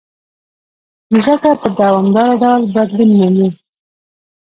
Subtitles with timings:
[1.11, 3.49] مځکه په دوامداره ډول بدلون مومي.